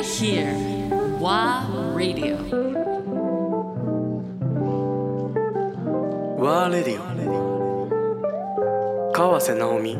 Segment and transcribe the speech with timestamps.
[0.00, 0.56] We're here.
[1.20, 1.60] WA
[1.94, 2.38] Radio.
[6.38, 7.02] ワーレディオ
[9.12, 9.98] 川瀬直美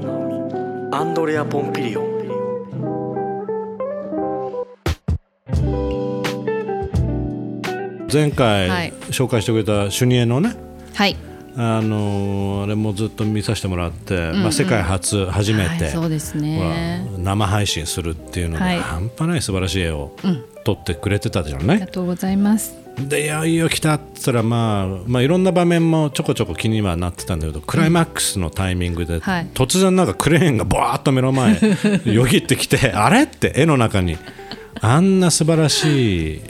[0.90, 2.06] アンドレア・ポンピリオン
[8.10, 10.56] 前回はい紹介してくれたシュニエのね、
[10.94, 11.29] はい。
[11.56, 17.08] あのーあれもずっと見させてもらって、まあ、世界初初めて、はいそうですね。
[17.18, 18.80] 生配信するっていうので、はい。
[18.80, 20.12] 半端ない素晴らしい絵を
[20.64, 21.72] 撮ってくれてたじゃんね。
[21.72, 22.76] ありがとうございます。
[23.08, 29.46] でいよいよ来たっつったら、まあ、まあいろんな場面もちょこちょこ気にはなってたんだけどクライマックスのタイミングで、はい。
[29.54, 31.58] 突然なんかクレーンがバーッと目の前
[32.04, 34.18] よぎってきてあれって絵の中に
[34.80, 36.40] あんな素晴らしい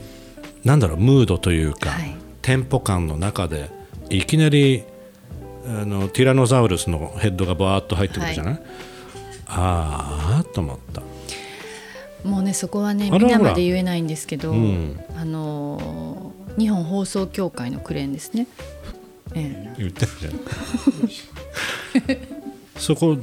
[0.64, 2.14] なんだろうムードというか、はい。
[2.42, 3.70] テンポ感の中で
[4.08, 4.82] いきなり
[5.70, 8.62] あのティラノザウルスのヘッドがバーッと入ってくるじゃない、
[9.46, 11.02] ああと思った。
[12.28, 15.00] もうねそこはね皆まで言えないんですけど、ん。
[15.16, 18.46] あのー日本放送協会のクレーンですね。
[19.34, 20.40] え言ってるじゃん。
[22.76, 23.16] そこ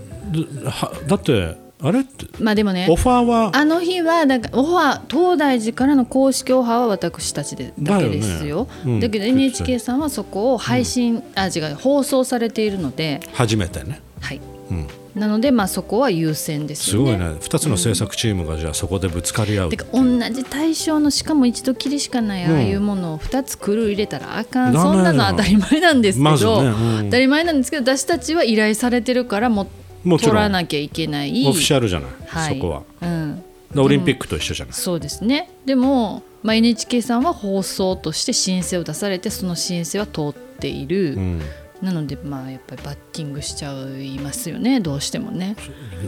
[0.64, 3.52] だはだってあれってえ、まあでもねオファーは？
[3.54, 8.66] あの日はだからオファー東大寺からの公式オファーは私たちでだけですよ。
[8.66, 8.94] だよね。
[8.94, 9.00] うん。
[9.00, 14.42] だけど NHK さんはそこを配信、あ違う放送されているので、初めてね、はい。
[14.70, 17.12] うん、なのでまあそこは優先ですよね。
[17.12, 17.36] すごいね。
[17.40, 26.52] 2つの制作チームがじゃあそこでぶつかり合う、てか同じ対象のしかも一度きりしかないああいうものを2つクルー入れたらあかん、そんなの当たり前なんですけど、まずね。
[26.54, 27.06] うん。
[27.06, 29.70] 当たり前なんですけど私たちは依頼されてるからももち
[30.12, 30.20] ろん。
[30.20, 31.46] 取らなきゃいけない。
[31.48, 32.84] オフィシャルじゃない、はい、そこは。
[33.02, 35.50] うん、でオリンピックと一緒じゃない、そうですね。
[35.66, 41.42] でも、まあ、NHK さんは放送として申請を出されてその申請は通っている、うん。
[41.82, 45.56] なのでまあやっぱりバッティングしちゃいますよねどうしてもね。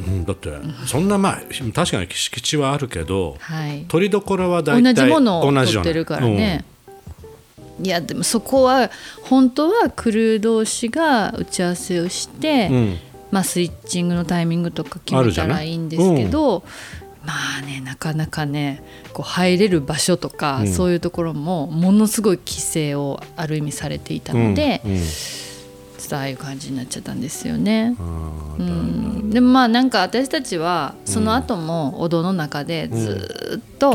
[0.07, 0.25] うん。
[0.25, 0.51] だって
[0.87, 1.41] そんなまあ
[1.73, 3.85] 確かに敷地はあるけどはい。
[3.87, 6.65] 取りどころは大同体じものを取ってるからね、
[7.83, 8.89] いやでもそこは
[9.23, 12.97] 本当はクルー同士が打ち合わせをして、うんうん
[13.31, 16.63] まあ、スイッチングのタイミングとか決めたらいいんですけど、
[17.23, 18.81] まあねなかなかね
[19.13, 20.67] こう入れる場所とか、うん。
[20.67, 24.99] そういうところもものすごい規制をある意味されていたので、うんうん
[25.99, 27.95] ちょああいう感じになっちゃったんですよね。
[27.99, 33.91] あうーん、でもまあなんか私たちはその後もお堂の中でずっと、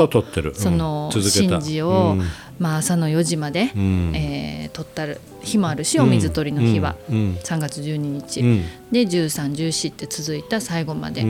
[0.55, 2.23] その神事を、うん。
[2.59, 4.13] まあ、朝の4時まで、うん。
[4.15, 5.21] えー取ったる。
[5.43, 7.17] 日もあるしお水取りの日は、うん。
[7.17, 7.35] うん。
[7.37, 8.63] 3月12日、うん。
[8.91, 11.25] で1314って続いた最後まで、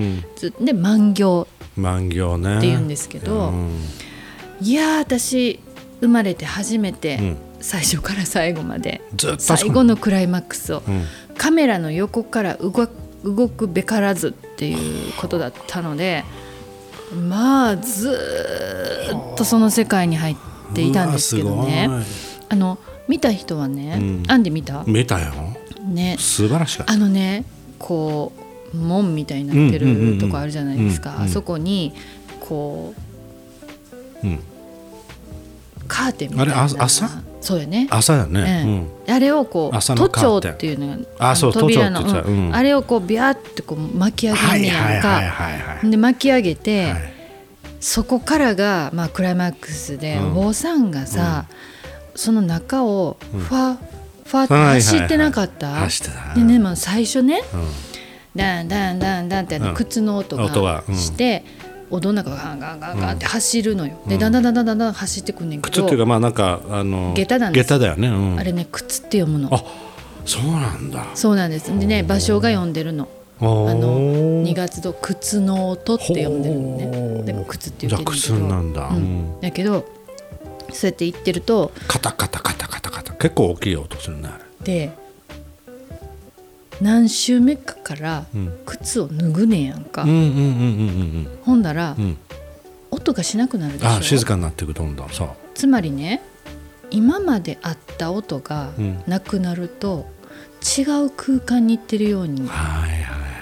[0.61, 1.47] で満行。
[1.77, 2.59] 万行ね。
[2.59, 3.81] って言うんですけどうん。
[4.61, 5.61] いやー私
[6.01, 11.05] 生まれて初めて、うん最初から最後までずっと最後のクライマックスを、うん。
[11.35, 12.89] カメラの横から動
[13.49, 16.25] くべからずっていうことだったので
[17.27, 20.37] まあずーっとその世界に入っ
[20.75, 21.89] ていたんですけどね。
[22.51, 24.23] あの見た人はね、うん。
[24.29, 24.85] アンディ見た？
[24.87, 25.33] 見たよ。
[25.87, 26.17] ね。
[26.19, 26.93] 素晴らしかった。
[26.93, 27.47] あのね
[27.79, 28.33] こ
[28.75, 31.95] う門みたいになってるとこあるじゃないですか、あそこに
[32.41, 32.93] こ
[34.23, 34.41] ううん。
[35.89, 37.09] カーテンみたいなあれあ朝？
[37.45, 37.89] そうやね。
[37.91, 42.55] 朝だね、ええあれをこう都庁っていうのがあそうの扉のうん。
[42.55, 45.91] あれをこうビャーってこう巻き上うん、げんねはいはいやんか、はいはいはい。
[45.91, 47.15] で巻き上げて、はい。
[47.81, 50.31] そこからが、まあ、クライマックスで、うん。
[50.31, 51.45] お坊さんがさ、
[52.15, 53.77] その中をファ、
[54.25, 56.35] ファってはいはいはい走ってなかった、走ってた。
[56.35, 57.69] でね、まあ、最初ねうん。
[58.35, 61.45] ダンダンダンダンって靴の音がして、
[61.91, 69.63] お堂の中がガンガンガンガンって走るのよ、でだんだんだんだんだんだん走ってくんねんけど靴っていうかまあなんかあの下駄なんです下駄だよね、うん、あれね靴って読むのあ
[70.27, 71.07] そうなんだ。
[71.15, 71.79] そうなんです。
[71.79, 73.09] でね場所が読んでるの。
[73.41, 77.23] ああの2 2月と靴の音って読んでるのね。
[77.25, 78.89] でも靴って言ってるけじゃあ靴なんだ。
[78.89, 79.41] ううん。
[79.41, 79.87] だけど
[80.73, 83.13] そうやって言ってるとカタカタカタカタカタ。
[83.15, 84.45] 結構大きい音するねあれ。
[84.65, 85.04] で
[86.81, 88.59] 何週目かからうん。
[88.67, 90.09] 靴を脱ぐねんやんか、ほ
[91.57, 92.17] んだら、うんうん
[92.91, 93.89] 音がしなくなるでしょ。
[93.91, 95.29] あ静かになっていくどんどんそう。
[95.55, 96.23] つまりね
[96.93, 99.03] 今まであった音がうん。
[99.09, 100.07] なくなると、
[100.79, 102.49] 違う空間に行ってるように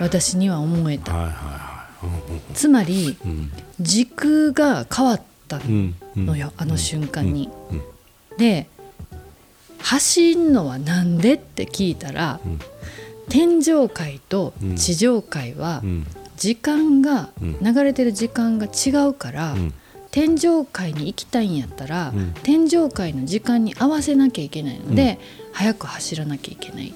[0.01, 1.13] 私には思えた。
[1.15, 2.55] はいはいはい。
[2.55, 3.53] つまりうん。
[3.79, 6.27] 時空が変わったうんうん。
[6.27, 7.51] のよ、あの瞬間に。
[8.39, 8.67] で
[9.81, 12.59] 走んのはなんでって聞いたら、うん
[13.33, 14.77] 天上界とうん。
[14.77, 16.07] 地上界はうん。
[16.37, 17.59] 時間が、うん。
[17.63, 19.75] 流れてる時間が違うから、うん。
[20.11, 22.35] 天上界に行きたいんやったら、うん。
[22.43, 25.19] 天上界の時間に合わせなきゃいけないので、
[25.53, 26.93] 早く走らなきゃいけない。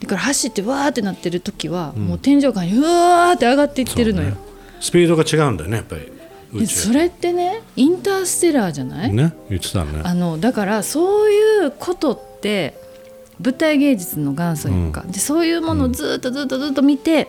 [0.00, 2.06] だから走ってわーってなってる時は、ん。
[2.06, 4.30] もう天上界にうわーって上がっていってるのよ。
[4.30, 4.36] ね。
[4.80, 6.66] スピードが違うんだよねやっぱり。
[6.66, 10.02] それってねインターステラーじゃない、ね言ってたね。
[10.04, 12.78] あのだからそういうことって
[13.42, 17.28] 舞台芸術の元祖やんか、でそういうものをずっとずっとずっと見て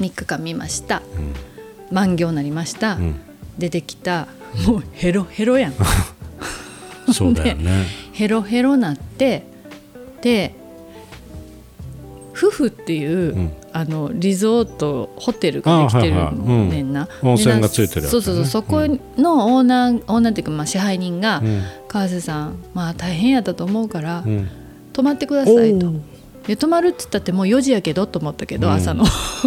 [0.00, 1.02] 3日間見ました、
[1.90, 3.20] 満行になりました、ん。
[3.58, 4.28] 出てきた。
[4.66, 5.72] もうヘロヘロやん。
[7.12, 7.84] そうだよね。
[8.12, 9.44] ヘロヘロなって
[10.20, 10.54] で
[12.36, 13.52] 夫婦っていう、ん。
[13.70, 16.14] あのリゾートホテルができてる
[16.68, 18.08] ねんな、温泉がついてるね。
[18.08, 18.46] そうそうそう。
[18.46, 18.80] そこ
[19.16, 24.48] のオーナーオーナーっていうかまあ支配人がん「川瀬さんまあ大変やったと思うから、うん
[24.98, 25.92] 泊まってください」と。
[26.48, 28.72] で泊まるっつったってもう4時やけどと思ったけど、うん。
[28.72, 29.04] 朝の。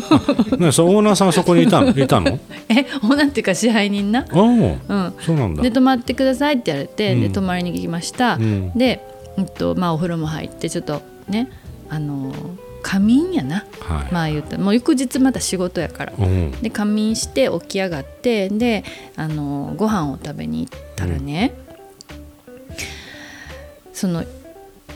[0.59, 2.39] ねそうオーナーさんそこにいたのいたの？
[2.69, 4.21] えオーナーっていうか支配人な？
[4.21, 4.23] う。
[4.23, 4.79] ん。
[5.19, 5.63] そうなんだ。
[5.63, 7.21] で泊まってくださいって言われて、うん。
[7.21, 8.71] で泊まりに行きました、うん。
[8.77, 9.03] で、
[9.35, 11.49] うんとまあ、お風呂も入ってちょっとね
[11.89, 12.33] あの
[12.83, 14.13] 仮眠やな、はい。
[14.13, 16.51] まあ言ったらもう翌日また仕事やから、うん。
[16.61, 18.83] で仮眠して起き上がってで
[19.15, 21.53] あのご飯を食べに行ったらね、
[23.91, 24.23] その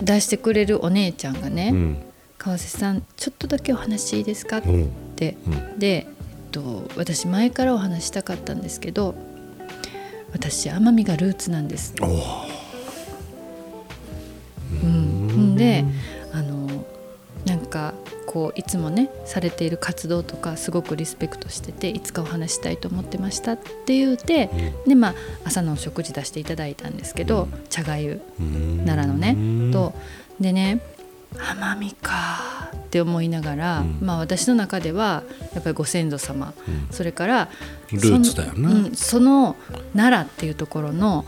[0.01, 1.97] 出してくれるお姉ちゃんがね「うん。
[2.37, 4.89] 川瀬さんちょっとだけお話いいですか?」っうん。
[5.15, 5.79] て、うん。
[5.79, 6.05] で、えっ
[6.51, 9.15] と、私前からお話したかったんですけど
[10.33, 11.93] 私奄美がルーツなんです。
[14.83, 15.85] うん、で
[16.33, 16.67] あの
[17.45, 17.93] なんか
[18.35, 24.49] こういつもねされている活動とかすごくリスペクトしてていつかお話したいと思ってましたって言うて、
[24.85, 25.15] でまあ
[25.45, 28.83] 朝のお食事出していただいたんですけど、茶がゆうん。
[28.85, 29.93] 奈良のね、と。
[30.41, 30.81] でね
[31.35, 33.99] 奄美かって思いながら、うん。
[34.01, 35.23] まあ私の中では
[35.53, 36.87] やっぱりご先祖様、うん。
[36.91, 37.47] それから
[37.93, 38.69] ルーツだよな。
[38.69, 39.55] その,、うん、その
[39.93, 41.23] 奈良っていうところの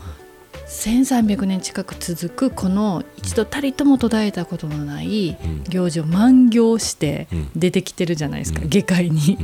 [0.68, 5.64] 1300年近く続くこの一度たりとも途絶えたことのないうん。
[5.64, 7.50] 行事を満行してうん。
[7.56, 8.68] 出てきてるじゃないですか、うん。
[8.68, 9.38] 下界に。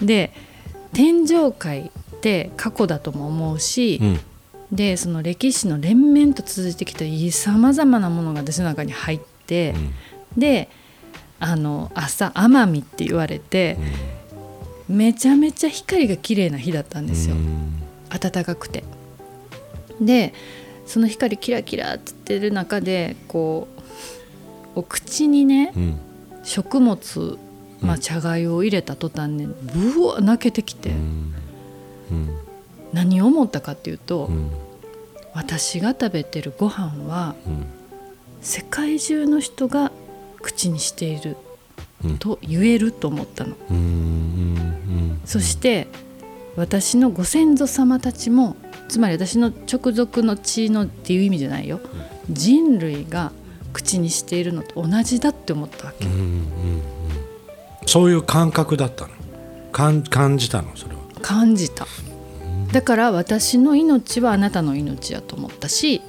[0.00, 0.02] う。
[0.02, 0.06] ん。
[0.06, 0.32] で
[0.92, 4.20] 天上界って過去だとも思うし、うん。
[4.70, 9.74] でその歴史の連綿と続いてきたさまざまなものが私の中に入って、
[10.36, 10.68] で
[11.38, 13.76] あの朝奄美って言われて、
[14.88, 17.36] めちゃめちゃ光が綺麗な日だったんですよ、
[18.08, 18.82] 暖かくて。
[20.00, 20.34] で
[20.86, 23.68] その光キラキラってってる中でこ
[24.74, 26.00] うお口にねうん。
[26.42, 27.38] 食物、
[27.80, 31.34] まあ、茶がゆを入れた途端ねぶわ泣けてきて、うん。
[32.92, 34.50] 何を思ったかっていうと、うん。
[35.34, 37.66] 私が食べてるご飯はうん。
[38.42, 39.90] 世界中の人が
[40.40, 41.36] 口にしている
[42.04, 43.56] うんと言えると思ったの、
[45.24, 45.88] そして
[46.56, 48.56] 私のご先祖様たちも
[48.88, 51.80] つまり私の直属の血のっていう意味じゃないよ、
[52.30, 53.32] 人類が
[53.72, 56.96] 口にしているのと同じだって思ったわけ、うんうんうん
[57.86, 59.12] そういう感覚だったの。
[59.72, 61.00] 感感じたのそれは。
[61.22, 61.86] 感じた。
[62.72, 66.02] だから私の命はあなたの命やと思ったし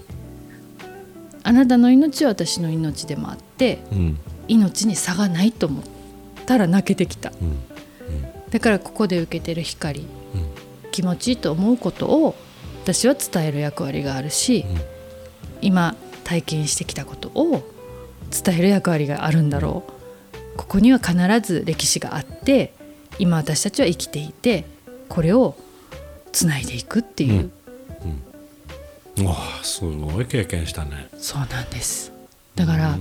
[1.43, 4.19] あなたの命は私の命でもあってうん。
[4.47, 5.83] 命に差がないと思っ
[6.45, 7.31] たら泣けてきた。
[7.41, 7.57] うん。
[8.49, 10.07] だからここで受けてる光、
[10.97, 12.35] 気持ちいいと思うことを
[12.81, 14.65] 私は伝える役割があるし、
[15.61, 17.61] 今体験してきたことを
[18.31, 20.57] 伝える役割があるんだろう。
[20.57, 22.73] ここには必ず歴史があって
[23.19, 24.65] 今私たちは生きていて
[25.07, 25.55] これを
[26.31, 27.51] つないでいくっていう、
[29.23, 31.09] わあすごい経験したね。
[31.19, 32.11] そうなんです。
[32.55, 32.97] だから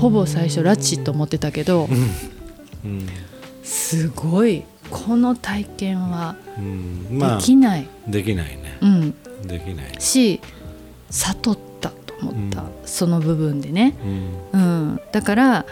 [0.00, 1.88] ほぼ最初拉致と思ってたけど、
[2.84, 3.08] うん。
[3.64, 6.36] すごいこの体験は
[7.10, 8.78] できない、できないね。
[8.80, 9.10] うん、
[9.46, 10.40] できないし
[11.10, 12.68] 悟ったと思った、うん。
[12.84, 13.96] その部分でね、
[14.52, 14.60] うん。
[14.60, 15.66] うん、だから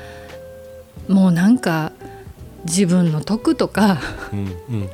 [1.08, 1.92] もうなんか
[2.64, 3.98] 自分の得とか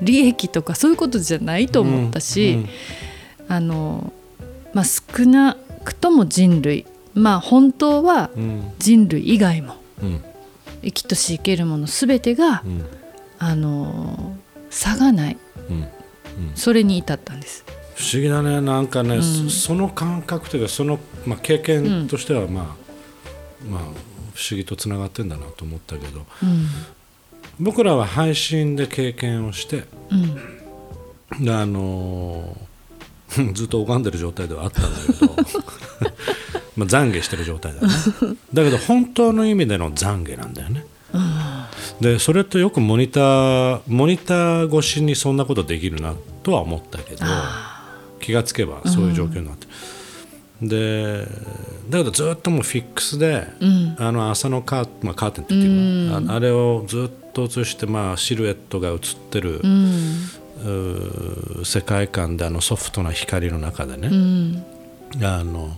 [0.00, 2.66] 利益とかそういうことじゃないと思ったし、
[3.48, 4.12] あの
[4.74, 8.72] まあ、少なくとも人類まあ本当はうん。
[8.78, 10.24] 人類以外もうん。
[10.82, 12.84] 生きとし生けるもの全てが、うん
[13.38, 14.36] あの
[14.70, 15.38] 差がない。
[15.70, 15.88] うん
[16.54, 17.64] それに至ったんです。
[17.96, 18.60] 不思議だね。
[18.60, 19.22] なんかね、ん。
[19.22, 22.64] そその感覚というかその、まあ、経験としては、まあ
[23.68, 26.24] まあ不思議とつながってんだなと思ったけど。
[26.42, 26.68] うん。
[27.60, 31.44] 僕らは配信で経験をしてうん。
[31.44, 32.68] であのー
[33.52, 35.34] ずっと拝んでる状態ではあったんだけど
[36.76, 37.88] まあ懺悔してる状態だね。
[38.54, 40.86] だけど本当の意味での懺悔なんだよね
[42.00, 47.24] でそれとよくモニターモニター越しにそんなことできるなとは思ったけど
[48.20, 49.66] 気がつけばそういう状況になって、
[50.62, 51.24] で
[51.88, 53.96] だけどずっともうフィックスで、うん。
[53.98, 58.98] あの朝のカー,、まあ、カーテンっていうの、ああれをずっと映して、まあ、シルエットが映っ
[59.30, 59.62] てる、
[61.64, 64.64] 世界観であのソフトな光の中でね、うん。
[65.22, 65.76] あの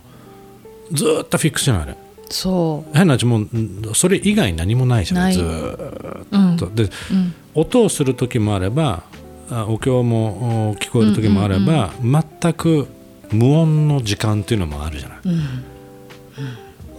[0.92, 1.96] ずーっとフィクショナル
[2.30, 3.48] そ変な話もう
[3.94, 5.42] それ以外何もないじゃないない。
[5.42, 6.56] ずーっう、うん。
[6.56, 7.34] とでうん。
[7.54, 9.02] 音をする時もあれば
[9.50, 12.86] あお経もお聞こえる時もあれば、全く
[13.32, 15.16] 無音の時間っていうのもあるじゃな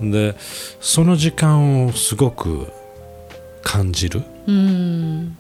[0.02, 0.12] い。
[0.12, 0.36] で
[0.82, 2.68] その時間をすごく
[3.64, 4.22] 感じる。
[4.48, 5.38] うん。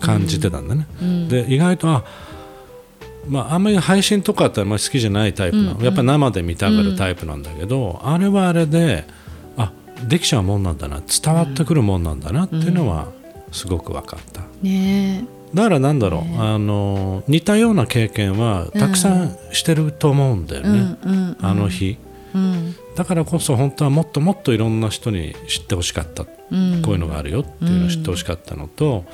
[0.00, 0.86] 感じてたんだね。
[1.02, 1.28] うん。
[1.28, 2.04] で意外とあ
[3.28, 5.84] まあ、あんまり配信とかってあんまり好きじゃないタイプなの、うんうん。
[5.84, 9.23] やっぱり生で見たがるタイプなんだけど、あれはあれであ
[10.08, 13.08] できちゃうもんなんだな伝わってくるもんなんだなっていうのは
[13.52, 14.42] すごく分かった。
[14.62, 15.24] ね
[15.54, 21.96] だからなんだろう、あの似たような経験はたくさんしてると思うんだよね、うんあの日。
[22.34, 22.74] うん。
[22.96, 26.82] だからこそ本当はもっともっといろんな人に知ってほしかった、うん。
[26.82, 29.04] こういうのがあるよっていうのを知ってほしかったのと、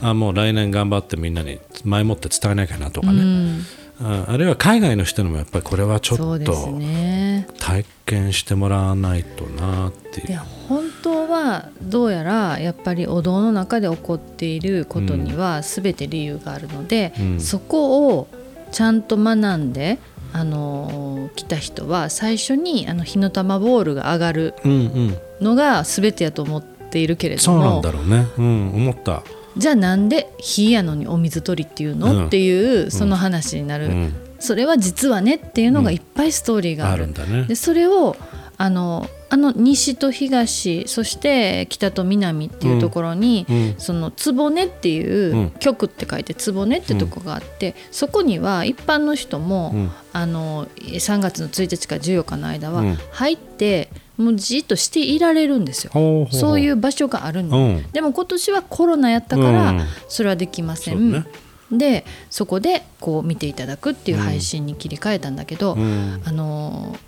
[0.00, 3.64] あもう来年頑張ってみんなに前もって伝えなきゃなとかね、うん
[4.00, 7.46] ああるいは海外の人にもやっぱりこれはちょっとね。
[7.58, 10.26] 体験してもらわないとなっていう。
[10.28, 10.36] で
[10.68, 17.40] 本当はどうやらやっぱりお堂の中で起こっていることには全て理由があるので、うん。
[17.40, 18.28] そこを
[18.70, 19.98] ちゃんと学んで、
[20.32, 25.18] あのー来た人は最初にあの火の玉ボールが上がるうんうん。
[25.44, 28.26] のが全てやと思っているけれどそうなんもだろうね。
[28.38, 29.22] うん思った、
[29.58, 32.26] じゃあなんで火やのにお水取りっていうの、うん。
[32.26, 37.02] っていうその話になる、うん、それは実はねっていうのがいっぱいストーリーがある。
[37.02, 37.44] あるんだね。
[37.44, 38.16] でそれを
[38.56, 45.50] あのあの西と東そして北と南っていうところに、うんその壺ねっていう、うん。
[45.58, 49.90] 局って書いて壺ねってとこがあって、そこには一般の人も、うん。
[50.12, 52.94] あの3月の1日から14日の間はうん。
[53.12, 55.92] 入って、もうじっとしていられるんですよ。
[56.32, 57.50] そういう場所があるん。
[57.92, 59.80] でも今年はコロナやったから、うん。
[60.08, 60.94] それはできませ。
[60.94, 61.12] ん。
[61.12, 61.24] ね。
[61.70, 66.22] でそこでこう見ていただくっていう配信に切り替えたんだけど、うん。
[66.24, 67.07] あのー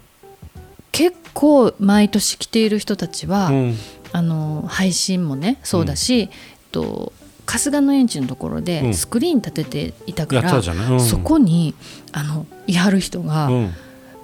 [1.00, 3.74] 結構毎年来ている人たちは、うん。
[4.12, 6.28] あのー配信もねそうだし、えっ
[6.72, 7.14] と
[7.46, 8.64] 春日の園地のところうん。
[8.64, 11.00] でスクリーン立てていたから、うん。
[11.00, 11.74] そこに
[12.12, 13.74] あのいはる人が、うん。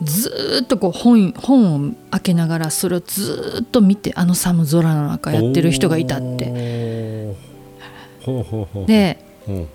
[0.02, 7.35] ずーっとこう本本を開けながらそれをずーっと見てあの寒空の中やってる人がいたって。
[8.87, 9.68] でうん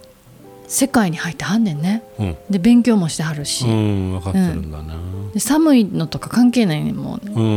[0.71, 2.01] 世界に入ってはんねんね。
[2.17, 2.37] うん。
[2.49, 4.95] で勉強もしてはるし、うん分かってるんだな。
[5.33, 7.33] で寒いのとか関係ないねんもうね。
[7.35, 7.47] うんう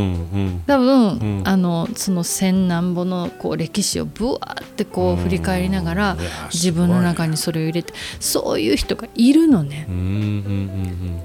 [0.51, 0.63] ん。
[0.67, 1.43] 多分、うん。
[1.45, 6.17] あのその千何ぼのこう歴史をぶわーってこう振り返りながら
[6.53, 9.87] 自分の中にそれを入れてそういう人がいるのね。
[9.89, 11.23] うんうんうん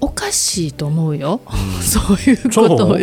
[0.00, 1.40] おかしいと思うよ、
[1.82, 2.98] そういうことを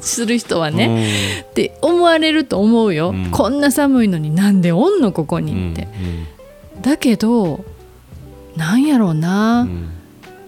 [0.00, 0.76] する人はうん。
[0.76, 3.30] ね、って思われると思うよ、うん。
[3.30, 5.86] こんな寒いのになんでおんのここうんにって、
[6.82, 7.64] だけど
[8.56, 9.90] なんやろうな、うん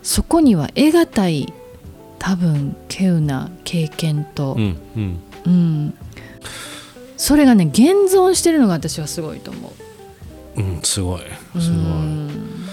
[0.02, 1.52] そこには得難い
[2.18, 5.20] 多分稀有な経験と、うんうん。
[5.44, 5.94] うん、
[7.16, 9.72] それがね現存してるのが私はすごいと思
[10.56, 10.60] う。
[10.60, 11.20] うんすごい。
[11.20, 11.60] すごい。
[11.60, 12.66] うん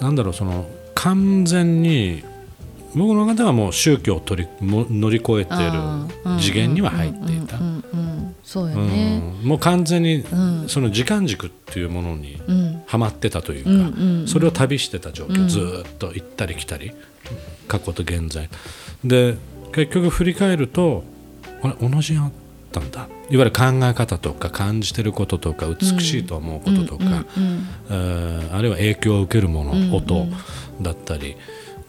[0.00, 2.22] なんだろうその完全に
[2.94, 7.58] 僕の中ではもう宗教を取りも乗り越えてる次元には入っていた。
[7.58, 8.11] うんうんうんうん
[8.42, 9.18] そうようね。
[9.18, 9.22] ん。
[9.44, 10.68] もう完全にうん。
[10.68, 12.82] その時間軸っていうものにうん。
[12.86, 13.80] はまってたというか、うんう
[14.24, 15.48] んそれを旅してた状況、うん。
[15.48, 16.92] ずーっと行ったり来たり
[17.68, 18.48] 過去と現在。
[19.04, 19.36] で
[19.72, 21.04] 結局振り返ると
[21.62, 22.32] あれ同じやっ
[22.72, 23.08] たんだ。
[23.30, 27.24] いわゆる考え方とか感じてることとか美しいと思うこととか、
[27.88, 29.94] あるいは影響を受けるもの、うんうん。
[29.94, 30.26] 音
[30.82, 31.36] だったり。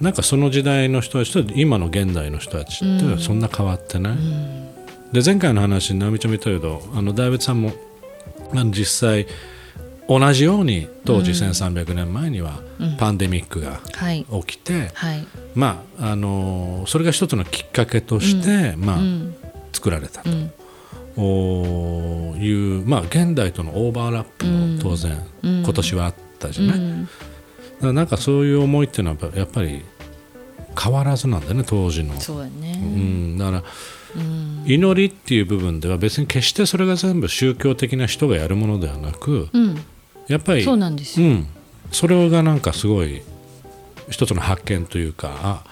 [0.01, 4.17] なんかその時代の人たちと今の現代の人たちってそんな変わってない、
[5.13, 7.71] で前回の話直美ちゃんも言ったけどあの大仏さんも
[8.71, 9.27] 実際
[10.09, 12.59] 同じように当時1300年前には
[12.99, 14.25] パンデミックがはい。
[14.45, 15.25] 起きて、はい。
[15.55, 18.75] まああのそれが一つのきっかけとして、
[19.71, 20.29] 作られたと
[21.15, 21.23] う
[22.37, 25.63] いう、まあ、現代とのオーバーラップも当然、うん。
[25.63, 27.05] 今年はあったじうゃない、だん。
[27.05, 27.11] か
[27.87, 29.83] らなんかそういう思いっていうのはやっぱり
[30.79, 32.19] 変わらずなんだよね当時の。
[32.19, 32.75] そうやうね。
[32.75, 33.63] ん、だからうん
[34.65, 39.75] 祈りっていう部分では別に決してそれが全部宗教的な人がやるものではなくうん
[40.27, 41.27] やっぱりそうなんですよ。
[41.27, 41.47] うん、
[41.91, 43.21] それがなんかすごい
[44.09, 45.63] 一つの発見というかあ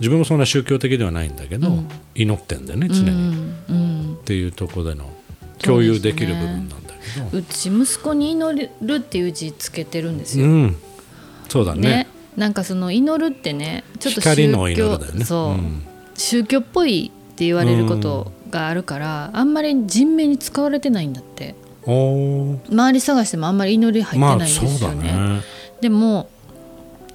[0.00, 1.88] 自分もそんな宗教的ではないんだけど、うん。
[2.14, 3.54] 祈ってんだよね常に、っうん。
[3.68, 3.72] う
[4.14, 4.18] ん。
[4.24, 5.10] ていうところでの
[5.58, 7.38] 共有できる部分なんだけど。
[7.38, 10.46] うち息子に祈るっていう字つけてるんですよ。
[10.46, 10.76] うん。
[11.48, 11.80] そうだね。
[11.80, 12.06] ね、
[12.36, 15.24] なんかその祈るってねちょっと光の祈りだよね。
[15.24, 15.82] そう、ん。
[16.16, 21.54] 宗教っぽいって言われることがあるから、あんまり人名に使われてないんだって。
[21.86, 25.40] 周り探してもあんまり祈り入ってまあないんですそうだよね,、ね
[25.80, 26.28] でも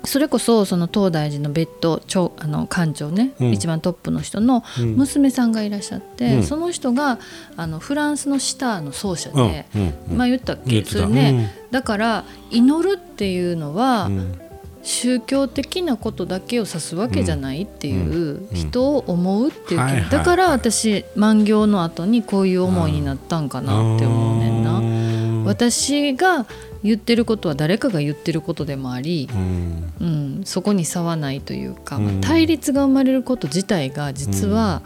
[0.06, 3.52] それこそその東大寺の別途長あの館長ね、うん。
[3.52, 4.96] 一番トップの人のうん。
[4.96, 6.44] 娘さんがいらっしゃって、うん。
[6.44, 7.20] その人が
[7.58, 9.36] あのフランスのシターの奏者うん。
[9.52, 9.94] で、うん。
[10.12, 10.18] うん。
[10.18, 14.40] まあ言ったっけそれね、だから祈るっていうのは、うん
[14.86, 18.56] 宗教的なことだけを指すわけじゃないっていううん。
[18.56, 24.80] 人を思うっていうだから私万行の後にこういう思いになったんかなって思うねんな。
[24.80, 26.46] な私が
[26.84, 29.94] 言ってることは誰かが言ってることでもあり、うん。
[30.00, 30.04] う
[30.42, 32.22] ん、そこに差はないというか、まあうん。
[32.22, 34.84] 対立が生まれること自体が実は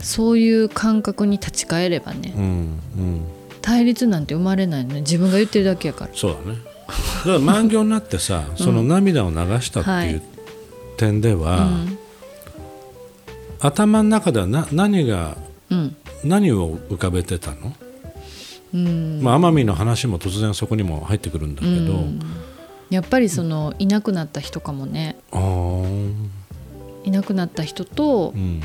[0.00, 2.42] そういう感覚に立ち返ればね、うん。
[2.42, 3.20] うん。
[3.62, 5.00] 対立なんて生まれないのね。
[5.02, 6.10] 自分が言ってるだけやから。
[6.14, 10.22] そうだねだから満行になってさその涙を流したっていう
[10.96, 11.98] 点では、うん。
[13.60, 15.36] 頭の中ではな何が
[15.70, 15.96] うん。
[16.24, 17.74] 何を浮かべてたの、
[18.74, 19.22] うん。
[19.22, 22.20] まあ、奄美の話も突然そこにも入ってくるんだけど、うん。
[22.90, 25.16] やっぱりそのいなくなった人かもね。
[27.04, 28.60] いなくなった人とう、ん。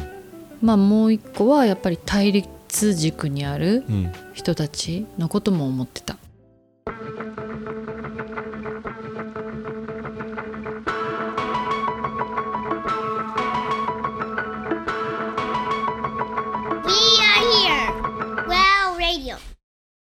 [0.62, 4.12] まあもう一個はやっぱり対立軸にあるうん。
[4.34, 6.18] 人たちのことも思ってた。